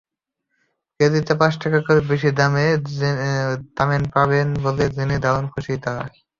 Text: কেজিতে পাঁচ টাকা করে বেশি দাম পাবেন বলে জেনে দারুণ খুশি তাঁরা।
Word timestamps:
কেজিতে 0.99 1.33
পাঁচ 1.41 1.53
টাকা 1.63 1.79
করে 1.87 2.01
বেশি 2.11 2.29
দাম 2.39 2.53
পাবেন 4.13 4.47
বলে 4.63 4.85
জেনে 4.95 5.17
দারুণ 5.23 5.45
খুশি 5.53 5.73
তাঁরা। 5.83 6.03